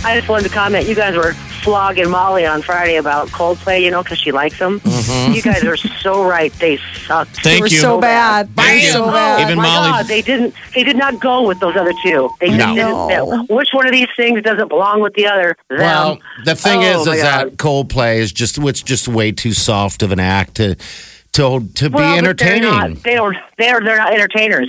[0.06, 0.88] I just wanted to comment.
[0.88, 1.34] You guys were
[1.64, 4.80] flogging Molly on Friday about Coldplay, you know, because she likes them.
[4.82, 5.34] Mm-hmm.
[5.34, 6.54] You guys are so right.
[6.54, 7.38] They sucked.
[7.42, 7.80] Thank they were you.
[7.80, 8.56] so bad.
[8.56, 8.92] They Thank were you.
[8.92, 9.42] so Oh bad.
[9.42, 10.54] Even my Molly- God, they didn't.
[10.76, 12.30] They did not go with those other two.
[12.40, 12.76] They No.
[12.76, 12.78] didn't.
[12.78, 13.46] No.
[13.50, 15.56] Which one of these things doesn't belong with the other?
[15.70, 15.80] Them.
[15.80, 17.50] Well, the thing Oh, is, is God.
[17.52, 20.76] that Coldplay is just it's just way too soft of an act to
[21.34, 22.70] to to be Well, but they're entertaining.
[22.70, 23.36] not- They don't.
[23.58, 24.68] They're they're not entertainers.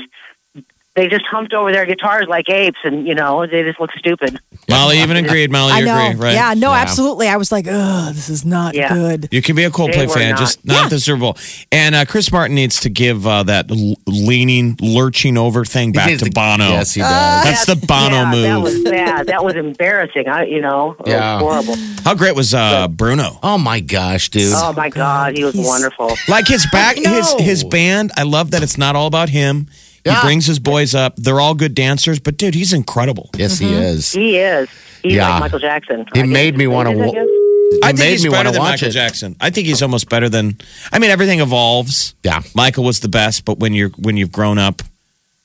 [0.96, 4.38] They just humped over their guitars like apes, and you know they just look stupid.
[4.68, 5.50] Molly even agreed.
[5.50, 6.06] Molly, I you know.
[6.10, 6.34] agree, right?
[6.34, 6.82] Yeah, no, Yeah.
[6.82, 7.26] absolutely.
[7.28, 8.94] I was like, ugh, this is not Yeah.
[8.94, 9.28] good.
[9.32, 10.38] You can be a They Coldplay fan, not.
[10.38, 11.36] just not the Super Bowl.
[11.72, 16.10] And uh, Chris Martin needs to give uh, that l- leaning, lurching over thing back
[16.10, 16.68] He's to the- Bono.
[16.68, 17.44] Yes, he does.
[17.44, 19.26] That's the Bono yeah, That was bad.
[19.26, 20.28] That was embarrassing.
[20.28, 21.42] I, you know, it Yeah.
[21.42, 21.76] was horrible.
[22.04, 23.40] How great was uh, Bruno?
[23.42, 24.52] oh my gosh, dude!
[24.54, 26.12] Oh my God, he was He's- wonderful.
[26.28, 28.12] Like his back, his his band.
[28.16, 29.66] I love that it's not all about him.
[30.04, 30.20] Yeah.
[30.20, 31.16] He brings his boys up.
[31.16, 33.30] They're all good dancers, but dude, he's incredible.
[33.36, 33.74] yes, he mm-hmm.
[33.82, 34.12] is.
[34.12, 34.68] He is.
[35.02, 35.30] He's Yeah.
[35.30, 36.06] like Michael Jackson.
[36.12, 36.32] He I guess.
[36.32, 37.22] made me wanna Is it, I wa- guess?
[37.24, 38.92] I It think made he's me better want to than watch Michael it.
[38.92, 39.36] Jackson.
[39.40, 40.56] I think he's almost better than.
[40.92, 42.14] I mean, everything evolves.
[42.22, 42.40] Yeah.
[42.54, 44.82] Michael was the best, but when you're when you've grown up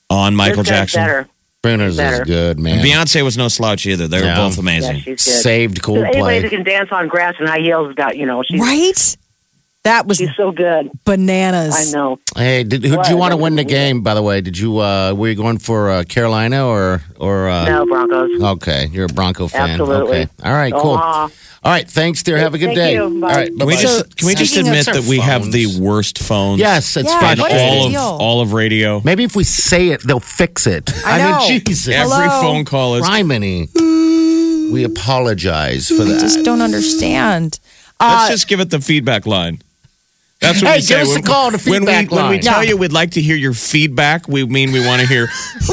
[0.10, 1.28] on Michael This guy's Jackson, Better.
[1.62, 2.26] Bruno's is Better.
[2.26, 2.84] good, man.
[2.86, 4.08] Beyonce was no slouch either.
[4.08, 4.36] They were Yeah.
[4.36, 4.95] both Yeah, amazing.
[4.98, 5.19] she's good.
[5.19, 6.50] Saved Anybody that Coldplay.
[6.50, 9.17] can dance on grass and high heels got you know she's Right?
[9.83, 10.91] That was she's so good.
[11.05, 11.93] bananas.
[11.93, 12.19] I know.
[12.35, 13.09] Hey, did, who did What?
[13.09, 14.01] you want to win the game?
[14.01, 17.47] By the way, did you uh, were you going for uh, Carolina or or?
[17.47, 18.41] Uh, No Broncos.
[18.41, 19.69] Okay, you're a Bronco fan.
[19.69, 20.23] Absolutely.
[20.23, 20.91] Okay, all right, cool.
[20.91, 21.29] Omaha.
[21.61, 22.37] All right, thanks, dear.
[22.37, 22.93] Have a good Thank day.
[22.95, 23.03] you.
[23.03, 23.27] All Bye.
[23.35, 23.81] right, Can we bye-bye.
[23.81, 26.59] just can we just Speaking of admit that we have the phones- worst phones?
[26.59, 27.39] Yes, it's Yeah, fine.
[27.39, 28.01] what is all of deal?
[28.01, 29.01] all of radio.
[29.05, 30.91] Maybe if we say it, they'll fix it.
[31.05, 31.39] I know.
[31.39, 31.87] mean, Jesus.
[31.87, 32.41] Every Hello?
[32.41, 33.05] phone call is.
[33.05, 33.69] Criminy.
[34.73, 36.19] We apologize for I that.
[36.19, 37.59] just don't understand.
[38.01, 39.61] Let's Uh, just give it the feedback line.
[40.41, 40.95] That's what Hey, we say.
[40.95, 42.69] give us a When- call to when we, feedback When we tell Yeah.
[42.69, 45.30] you we'd like to hear your feedback, we mean we want to hear.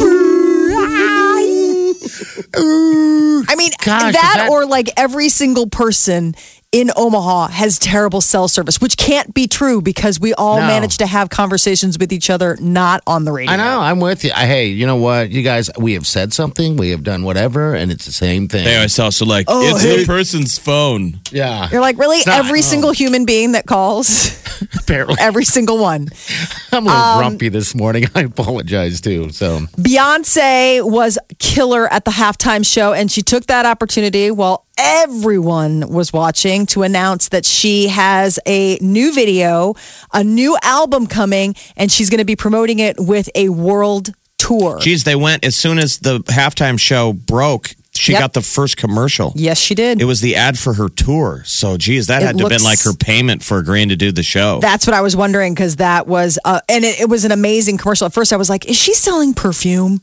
[3.49, 6.35] I mean, Gosh, that, that- or like every single person
[6.73, 10.67] in Omaha has terrible cell service, which can't be true because we all No.
[10.67, 13.53] manage to have conversations with each other, not on the radio.
[13.53, 13.81] I know.
[13.81, 14.33] I'm with you.
[14.35, 15.31] I, hey, you know what?
[15.31, 18.65] You guys, we have said something, we have done whatever, and it's the same thing.
[18.65, 20.01] They always tell us, so like, Oh, it's hey.
[20.01, 21.21] the person's phone.
[21.31, 21.69] yeah.
[21.71, 22.19] You're like, really?
[22.27, 22.63] Not- every oh.
[22.63, 24.37] single human being that calls,
[24.79, 26.09] Apparently, every single one.
[26.73, 28.07] I'm a little Um, grumpy this morning.
[28.15, 29.31] I apologize too.
[29.31, 35.89] So, Beyonce was killer at the halftime show, and she took that opportunity while everyone
[35.89, 39.75] was watching to announce that she has a new video,
[40.13, 44.79] a new album coming, and she's going to be promoting it with a world tour.
[44.81, 47.71] Geez, they went as soon as the halftime show broke.
[47.95, 48.21] She Yep.
[48.21, 49.33] got the first commercial.
[49.37, 50.03] yes, she did.
[50.03, 51.43] It was the ad for her tour.
[51.47, 54.13] So, geez, that It had to have been like her payment for agreeing to do
[54.13, 54.59] the show.
[54.61, 57.79] That's what I was wondering because that was, uh, and it, it was an amazing
[57.79, 58.05] commercial.
[58.07, 60.03] At first, I was like, "Is she selling perfume?"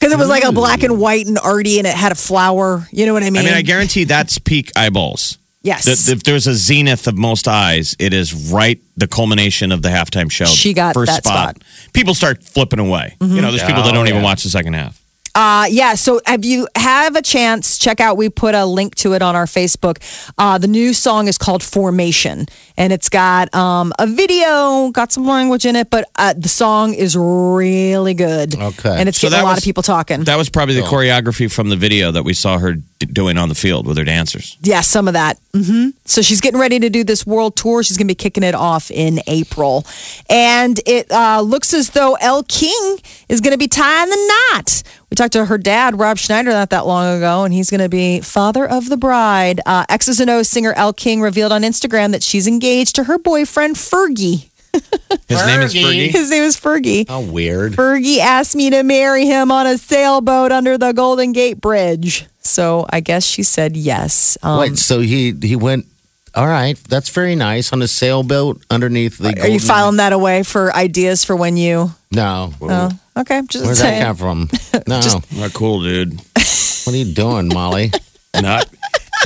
[0.00, 2.88] Because it was like a black and white and arty, and it had a flower.
[2.90, 3.42] You know what I mean?
[3.42, 5.36] I mean, I guarantee that's peak eyeballs.
[5.62, 5.84] Yes.
[5.84, 9.90] That if there's a zenith of most eyes, it is right the culmination of the
[9.90, 10.46] halftime show.
[10.46, 11.56] She got first that spot.
[11.56, 11.90] Mm-hmm.
[11.92, 13.14] People start flipping away.
[13.20, 14.24] You know, there's people that Oh, don't even yeah.
[14.24, 14.99] watch the second half.
[15.34, 15.94] Uh, yeah.
[15.94, 17.78] So have you have a chance?
[17.78, 18.16] Check out.
[18.16, 19.98] We put a link to it on our Facebook.
[20.38, 25.26] Uh, the new song is called Formation, and it's got um, a video, got some
[25.26, 28.54] language in it, but uh, the song is really good.
[28.60, 28.96] Okay.
[28.98, 30.24] and it's So getting a lot was- of people talking.
[30.24, 33.48] That was probably the choreography from the video that we saw her d- doing on
[33.48, 34.56] the field with her dancers.
[34.62, 35.38] Yeah, some of that.
[35.54, 37.82] hmm So she's getting ready to do this world tour.
[37.82, 39.86] She's going to be kicking it off in April.
[40.28, 44.82] And it uh, looks as though Elle King is going to be tying the knot.
[45.10, 47.88] We talked to her dad, Rob Schneider, not that long ago, and he's going to
[47.88, 49.60] be father of the bride.
[49.66, 53.18] Uh, X's and O's singer Elle King revealed on Instagram that she's engaged to her
[53.18, 54.46] boyfriend, Fergie.
[55.26, 56.10] His name is Fergie.
[56.10, 57.08] His name is Fergie.
[57.08, 57.72] How weird.
[57.72, 62.26] Fergie asked me to marry him on a sailboat under the Golden Gate Bridge.
[62.40, 64.38] So I guess she said yes.
[64.42, 65.86] Um, Wait, so he he went.
[66.32, 69.40] All right, that's very nice on a sailboat underneath the.
[69.40, 71.90] Are you filing that away for ideas for when you?
[72.12, 72.52] No.
[72.60, 73.42] Oh, okay.
[73.48, 74.00] Just Where's saying.
[74.00, 74.48] that come from?
[74.86, 75.00] No.
[75.36, 76.14] Not cool, dude.
[76.14, 77.92] what are you doing, Molly?
[78.40, 78.68] Not,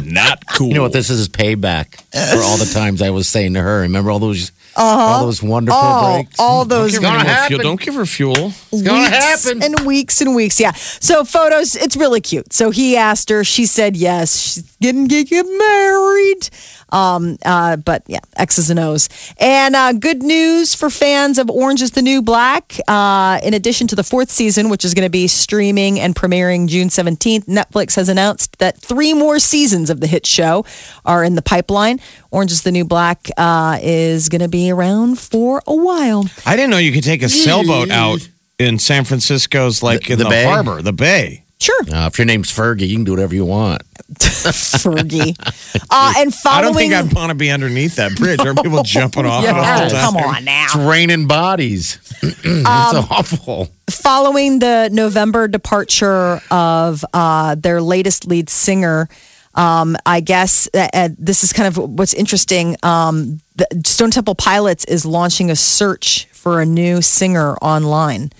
[0.03, 0.69] not cool.
[0.69, 0.93] You know what?
[0.95, 1.97] This is payback
[2.33, 3.83] for all the times I was saying to her.
[3.83, 5.01] Remember all those, Uh-huh.
[5.01, 6.39] all those wonderful Oh, breaks.
[6.39, 7.49] all those Give her gonna any more happen.
[7.49, 7.63] fuel.
[7.63, 8.53] Don't give her fuel.
[8.73, 9.63] It's gonna weeks happen.
[9.63, 10.59] and weeks and weeks.
[10.61, 10.73] Yeah.
[10.73, 12.53] So photos, it's really cute.
[12.53, 13.45] So he asked her.
[13.45, 14.37] She said yes.
[14.37, 16.49] She's getting get, get married.
[16.91, 19.09] Um, uh, but yeah, X's and O's.
[19.41, 22.77] And uh, good news for fans of Orange is the New Black.
[22.87, 26.69] Uh, in addition to the fourth season, which is going to be streaming and premiering
[26.69, 30.65] June 17th, Netflix has announced that three more seasons of the hit show
[31.05, 31.99] are in the pipeline.
[32.31, 36.25] Orange is the New Black uh, is going to be around for a while.
[36.47, 38.27] I didn't know you could take a sailboat out
[38.59, 40.45] in San Francisco's, like The- in the the, bay?
[40.45, 41.45] harbor, the bay.
[41.61, 41.81] Sure.
[41.91, 43.83] Uh, if your name's Fergie, you can do whatever you want.
[44.19, 45.37] Fergie.
[45.91, 48.39] Uh, and I don't think I'd want to be underneath that bridge.
[48.41, 50.13] There Are people jumping off it all Yeah, the time?
[50.13, 50.65] come on now.
[50.65, 51.99] It's raining bodies.
[52.23, 53.69] it's awful.
[53.91, 59.09] Following the November departure of uh, their latest lead singer,
[59.55, 62.77] um, I guess uh, uh, this is kind of what's interesting.
[62.83, 68.31] Um, the Stone Temple Pilots is launching a search for a new singer online.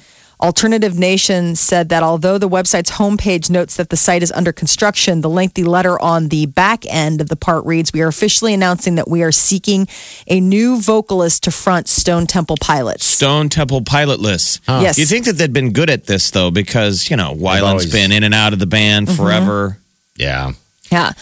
[0.41, 5.21] Alternative Nation said that although the website's homepage notes that the site is under construction,
[5.23, 8.97] the lengthy letter on the back end of the part reads We are officially announcing
[8.97, 9.87] that we are seeking
[10.27, 13.05] a new vocalist to front Stone Temple Pilots.
[13.07, 14.61] Stone Temple pilotless.
[14.69, 14.99] Yes.
[14.99, 18.13] You think that they'd been good at this though, because you know Weiland's always- been
[18.13, 19.17] in and out of the band Mm-hmm.
[19.23, 19.79] forever.
[20.17, 20.53] Yeah.
[20.91, 21.13] Yeah.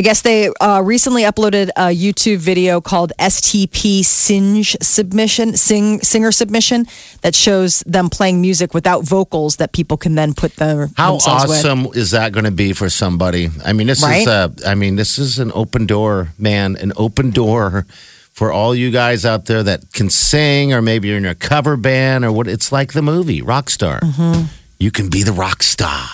[0.00, 6.32] I guess they uh, recently uploaded a YouTube video called STP Singe Submission, sing, Singer
[6.32, 6.86] Submission,
[7.20, 11.48] that shows them playing music without vocals that people can then put their How themselves
[11.48, 11.58] with.
[11.58, 13.50] awesome is that going to be for somebody?
[13.62, 14.22] I mean, this Right?
[14.22, 17.84] is uh, I mean, this is an open door, man, an open door
[18.32, 21.76] for all you guys out there that can sing, or maybe you're in a cover
[21.76, 22.48] band, or what.
[22.48, 24.00] It's like the movie Rockstar.
[24.00, 24.46] Mm-hmm.
[24.78, 26.08] You can be the rock star.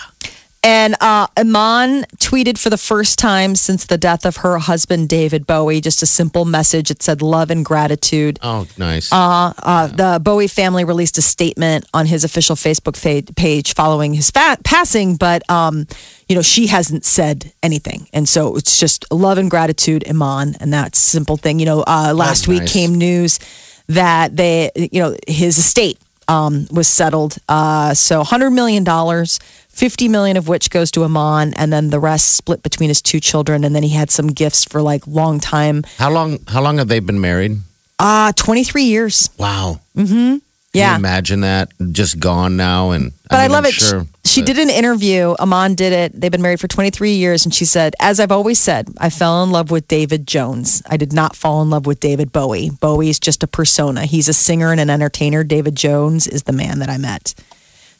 [0.67, 5.47] And uh, Iman tweeted for the first time since the death of her husband, David
[5.47, 6.91] Bowie, just a simple message.
[6.91, 8.37] It said love and gratitude.
[8.43, 9.09] Oh, nice.
[9.09, 14.13] Uh, uh, the Bowie family released a statement on his official Facebook fa- page following
[14.13, 15.87] his passing, but um,
[16.27, 20.73] you know she hasn't said anything, and so it's just love and gratitude, Iman, and
[20.73, 21.59] that simple thing.
[21.59, 22.73] You know, uh, last week nice.
[22.73, 23.39] came news
[23.87, 27.37] that they, you know, his estate um, was settled.
[27.47, 29.39] Uh, so hundred million dollars.
[29.77, 33.19] 50 million of which goes to Iman and then the rest split between his two
[33.19, 36.39] children and then he had some gifts for like long time how long?
[36.47, 37.57] How long have they been married?
[37.99, 39.79] uh 23 years Wow.
[39.95, 40.41] Mhm.
[40.73, 42.91] Yeah Can you imagine that just gone now?
[42.91, 43.73] And But I, mean, love I'm it.
[43.73, 45.33] She- Sure, she but- did an interview.
[45.39, 46.19] Iman did it.
[46.19, 47.45] They've been married for 23 years.
[47.45, 50.83] And she said, As I've always said, I fell in love with David Jones.
[50.89, 52.69] I did not fall in love with David Bowie.
[52.69, 54.05] Bowie is just a persona.
[54.05, 55.43] He's a singer and an entertainer.
[55.43, 57.33] David Jones is the man that I met.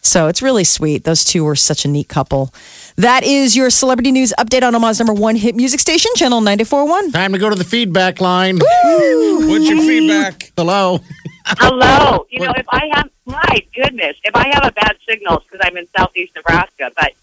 [0.01, 1.03] So it's really sweet.
[1.03, 2.53] Those two were such a neat couple.
[2.95, 7.11] That is your celebrity news update on Omaha's number one hit music station, Channel 94.1.
[7.11, 8.57] Time to go to the feedback line.
[8.59, 10.51] What's your feedback?
[10.57, 10.99] Hello.
[11.45, 12.25] Hello.
[12.29, 15.77] You know, if I have, my goodness, if I have a bad signal, because I'm
[15.77, 16.91] in southeast Nebraska.
[16.95, 17.13] But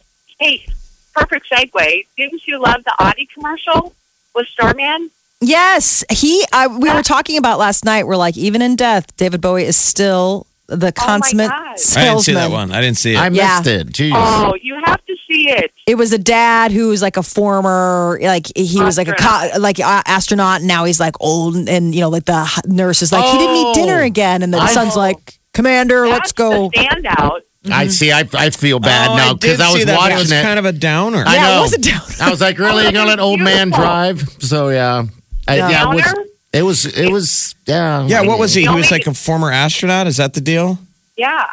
[0.40, 0.66] hey,
[1.14, 2.06] perfect segue.
[2.16, 3.94] Didn't you love the Audi commercial
[4.34, 5.10] with Starman?
[5.40, 6.44] Yes, he.
[6.52, 8.06] I, we were talking about last night.
[8.06, 11.76] We're like, even in death, David Bowie is still the oh, consummate God.
[11.96, 12.72] I didn't see that one.
[12.72, 13.18] I didn't see it.
[13.18, 13.58] I Yeah.
[13.58, 13.88] missed it.
[13.88, 14.12] Jeez.
[14.14, 15.72] Oh, you have to see it.
[15.86, 19.50] It was a dad who was like a former, like he was like a co-
[19.58, 22.64] like a astronaut, and now he's like old, and, and you know, like the h-
[22.66, 23.74] nurse is like, he didn't eat Oh.
[23.74, 26.70] dinner again, and the I- son's like, Commander, That's let's go.
[26.70, 27.40] the standout.
[27.66, 27.88] I mm-hmm.
[27.90, 28.12] see.
[28.12, 30.20] I, I feel bad oh, now because did I, was see that, but watching it
[30.20, 30.42] was it.
[30.42, 31.24] kind of a downer.
[31.26, 31.62] I Yeah, it know.
[31.62, 32.80] was a down- I was like, really?
[32.80, 33.84] Oh, You're gonna let old man beautiful.
[33.84, 34.20] drive?
[34.40, 35.04] So yeah,
[35.48, 35.70] I, Yeah.
[35.70, 35.90] yeah.
[35.90, 36.24] It was, Downer?
[36.54, 36.86] It was.
[36.86, 37.54] It was.
[37.66, 38.06] Yeah.
[38.06, 38.62] yeah, what was he?
[38.62, 40.06] He was like a former astronaut.
[40.06, 40.78] Is that the deal?
[41.16, 41.46] Yeah.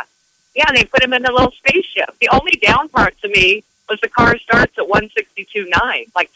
[0.55, 2.17] Yeah, they put him in a little spaceship.
[2.19, 6.07] The only down part to me was the car starts at 162.9.
[6.15, 6.29] Like,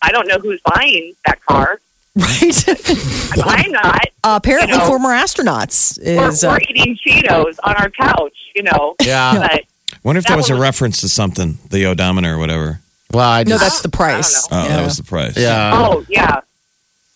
[0.00, 1.80] I don't know who's buying that car.
[2.16, 2.68] right?
[3.44, 4.06] I'm not.
[4.24, 6.42] Apparently, You know, former astronauts We're, is.
[6.44, 8.96] Uh, we're eating Cheetos on our couch, you know.
[9.02, 9.38] Yeah.
[9.48, 9.64] But
[10.02, 12.80] Wonder if that, That was a reference to something, the odometer or whatever.
[13.12, 14.46] Well, I no, that's the price.
[14.50, 14.76] Oh, Yeah.
[14.76, 15.36] that was the price.
[15.36, 15.72] yeah.
[15.74, 16.40] oh yeah,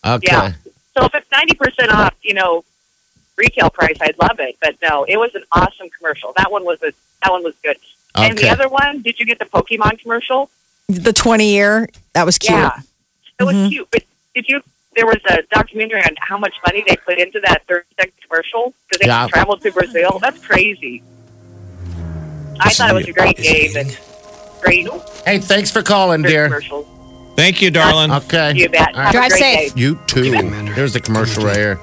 [0.05, 0.27] Okay.
[0.31, 0.53] yeah.
[0.95, 2.63] So if it's ninety percent off, you know,
[3.35, 4.57] retail price, I'd love it.
[4.61, 6.33] But no, it was an awesome commercial.
[6.37, 7.77] That one was a that one was good.
[8.15, 10.49] And the other one, did you get the Pokemon commercial?
[10.87, 12.51] The twenty year that was cute.
[12.59, 12.77] Yeah,
[13.39, 13.69] it was Mhm.
[13.69, 13.87] cute.
[13.91, 14.03] But
[14.35, 14.61] did you?
[14.95, 18.73] There was a documentary on how much money they put into that thirty second commercial
[18.87, 19.27] because they Yeah.
[19.27, 20.19] traveled to Brazil.
[20.21, 21.01] That's crazy.
[22.59, 23.97] I thought it was a great game and
[24.61, 24.87] great
[25.25, 26.45] Hey, thanks for calling, dear.
[26.45, 26.85] commercials.
[27.35, 28.11] Thank you, darling.
[28.11, 28.53] Okay.
[28.55, 28.93] You bet.
[28.95, 29.05] All right.
[29.05, 29.73] Have Drive great safe.
[29.73, 29.79] day.
[29.81, 30.31] You too.
[30.73, 31.79] Here's the commercial right here.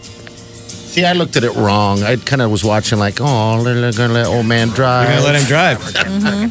[0.00, 2.02] See, I looked at it wrong.
[2.02, 5.08] I kind of was watching like, oh, they're gonna let old man drive.
[5.10, 5.78] You're gonna let him drive.
[5.78, 6.46] mm-hmm.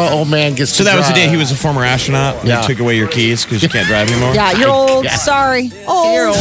[0.00, 0.70] Oh, old man gets.
[0.72, 2.36] So to that was the day he was a former astronaut.
[2.38, 2.60] And Yeah.
[2.62, 4.32] They took away your keys because you can't drive anymore.
[4.34, 5.04] Yeah, you're old.
[5.04, 5.16] Yeah.
[5.16, 5.70] Sorry.
[5.86, 6.36] Oh, you're old.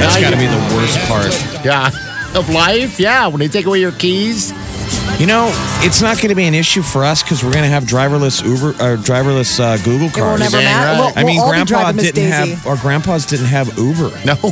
[0.00, 1.34] That's got to be the worst part.
[1.64, 1.90] Yeah.
[2.32, 3.26] Of life, yeah.
[3.26, 4.52] When they take away your keys,
[5.20, 5.50] You know,
[5.82, 8.42] it's not going to be an issue for us because we're going to have driverless
[8.42, 10.40] Uber or driverless uh, Google It will cars.
[10.40, 11.02] never Dang matter.
[11.02, 11.14] right.
[11.14, 12.30] We'll, I mean, we'll Grandpa didn't Daisy.
[12.52, 14.50] have, or grandpas didn't have Uber, no, but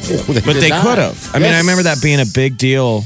[0.53, 1.31] did they could have.
[1.35, 3.05] I mean, I remember that being a big deal.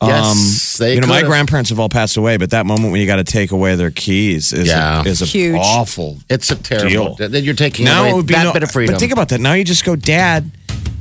[0.00, 1.30] Um, Yes, they you know, my could've.
[1.30, 3.90] grandparents have all passed away, but that moment when you got to take away their
[3.92, 5.02] keys is Yeah.
[5.02, 5.56] a, is a Huge.
[5.56, 6.18] awful.
[6.28, 7.14] It's a terrible.
[7.14, 7.28] Deal.
[7.28, 8.94] That you're taking Now away it would be that no, bit of freedom.
[8.94, 9.40] But think about that.
[9.40, 10.50] Now you just go, Dad,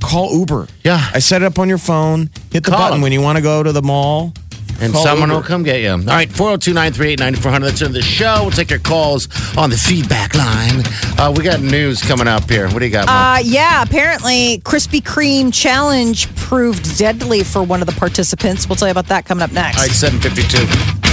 [0.01, 0.67] call Uber.
[0.85, 1.09] Yeah.
[1.13, 2.29] I set it up on your phone.
[2.53, 3.01] Hit the Call button them.
[3.01, 4.33] when you want to go to the mall.
[4.81, 5.41] And Call someone Uber.
[5.41, 5.91] will come get you.
[5.91, 7.65] All right, 402 938 9400.
[7.69, 8.39] That's in the show.
[8.41, 10.83] We'll take your calls on the feedback line.
[11.17, 12.67] Uh, we got news coming up here.
[12.69, 13.15] What do you got, Mom?
[13.35, 18.67] Uh, yeah, apparently Krispy Kreme challenge proved deadly for one of the participants.
[18.67, 19.77] We'll tell you about that coming up next.
[19.77, 21.04] All right, 752.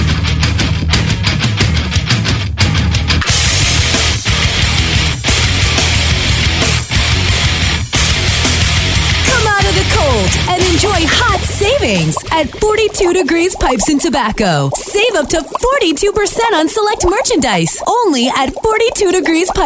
[11.44, 14.70] Savings at 42 Degrees Pipes and Tobacco.
[14.76, 19.62] Save up to 42% on select merchandise only at 42 Degrees Pipes